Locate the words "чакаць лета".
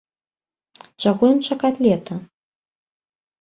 1.49-2.19